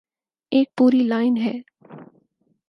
[0.51, 1.55] ایک پوری لائن ہے۔